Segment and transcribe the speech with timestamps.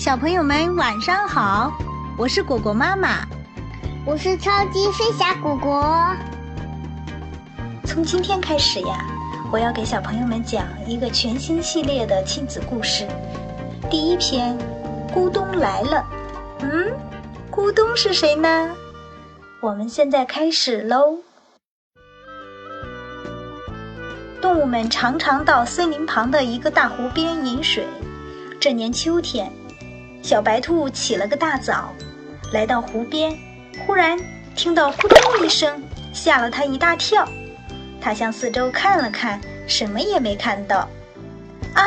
[0.00, 1.70] 小朋友们晚上好，
[2.16, 3.18] 我是果果妈妈，
[4.06, 6.16] 我是超级飞侠果果。
[7.84, 9.04] 从今天开始呀，
[9.52, 13.06] 我要给小朋友们讲一个全新系列的亲子故事。
[13.90, 14.58] 第一篇，
[15.14, 16.02] 咕咚来了。
[16.60, 16.96] 嗯，
[17.50, 18.74] 咕咚是谁呢？
[19.60, 21.18] 我们现在开始喽。
[24.40, 27.86] 动物们常常到森林旁的一个大湖边饮水。
[28.58, 29.50] 这年秋天，
[30.22, 31.92] 小白兔起了个大早，
[32.52, 33.36] 来到湖边，
[33.86, 34.18] 忽然
[34.54, 37.28] 听到咕咚一声，吓了它一大跳。
[38.00, 40.88] 它向四周看了看，什么也没看到。
[41.74, 41.84] 啊，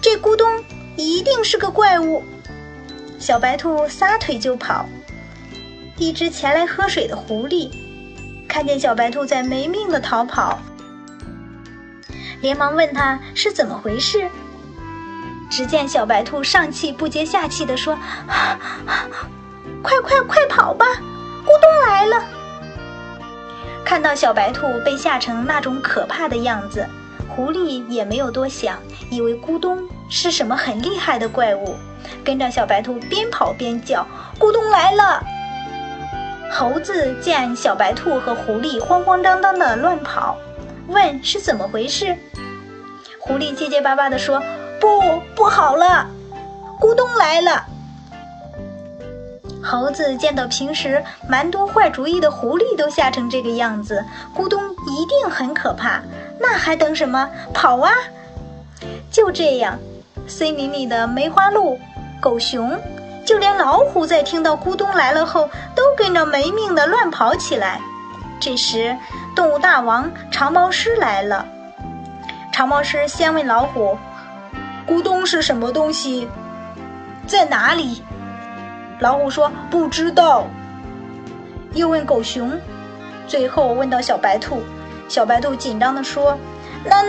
[0.00, 0.62] 这咕咚
[0.96, 2.22] 一定是个怪物！
[3.18, 4.86] 小白兔撒腿就跑。
[5.96, 7.70] 一只前来喝水的狐狸
[8.46, 10.58] 看见小白兔在没命的逃跑。
[12.42, 14.28] 连忙问他是怎么回事。
[15.50, 17.96] 只见小白兔上气不接下气地说
[19.82, 20.84] ：“快快快跑吧，
[21.44, 22.22] 咕咚来了！”
[23.84, 26.86] 看到小白兔被吓成那种可怕的样子，
[27.28, 28.78] 狐狸也没有多想，
[29.10, 29.78] 以为咕咚
[30.10, 31.76] 是什么很厉害的怪物，
[32.24, 34.06] 跟着小白兔边跑边叫
[34.38, 35.22] ：“咕咚来了！”
[36.50, 40.36] 猴子见小白兔和狐狸慌慌张张的乱跑。
[40.88, 42.16] 问是怎么回事？
[43.18, 44.40] 狐狸结结巴巴地说
[44.86, 46.06] ：“不，不好了，
[46.80, 47.64] 咕咚来了。”
[49.60, 56.00] 猴子见到平时蛮多坏主意的狐狸都吓成这个样子，咕咚一定很可怕，
[56.38, 57.28] 那还等什么？
[57.52, 57.90] 跑啊！
[59.10, 59.76] 就这样，
[60.28, 61.80] 森林里的梅花鹿、
[62.20, 62.80] 狗熊，
[63.24, 67.80] 就连老虎在听到咕咚来了后，都跟着没命的乱跑起来。
[68.38, 68.96] 这时，
[69.34, 71.44] 动物大王长毛狮来了。
[72.52, 73.98] 长毛狮先问老虎
[74.86, 76.28] ：“咕咚是什么东西？
[77.26, 78.02] 在哪里？”
[79.00, 80.46] 老虎说：“不知道。”
[81.74, 82.58] 又问狗熊，
[83.26, 84.62] 最后问到小白兔。
[85.08, 86.36] 小白兔紧张地说
[86.84, 87.02] ：“那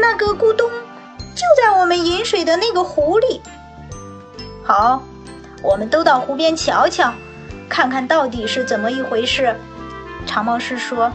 [0.00, 3.40] 那个咕咚就在我们饮水的那个湖里。”
[4.64, 5.02] 好，
[5.62, 7.12] 我们都到湖边瞧瞧，
[7.68, 9.54] 看看到底是怎么一回事。
[10.26, 11.10] 长毛狮说。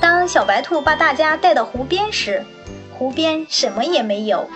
[0.00, 2.44] 当小白兔把大家带到湖边时，
[2.92, 4.48] 湖边什么也没有。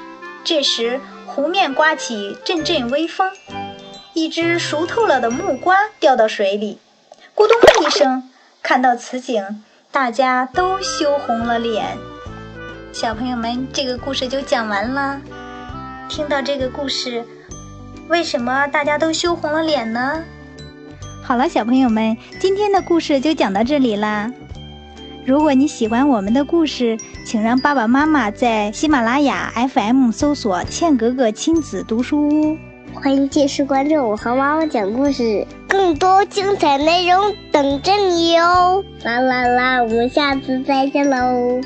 [0.47, 3.33] 这时，湖面刮起阵阵微风，
[4.15, 6.79] 一只熟透了的木瓜掉到水里，
[7.35, 8.31] 咕咚的一声。
[8.63, 9.45] 看到此景，
[9.91, 11.99] 大家都羞红了脸。
[12.93, 15.21] 小朋友们，这个故事就讲完了。
[16.09, 17.25] 听到这个故事，
[18.09, 20.23] 为什么大家都羞红了脸呢？
[21.25, 24.31] 好了，小朋友们，今天的故事就讲到这里啦。
[25.27, 32.57] 如果你喜欢我们的故事，请让爸爸妈妈在喜马拉雅 FM 搜索“茜格格亲子读书屋”，
[32.95, 38.85] 欢迎继续关注我和妈妈讲故事，更多精彩内容等着你哟！
[39.03, 41.61] 啦啦啦，我们下次再见喽！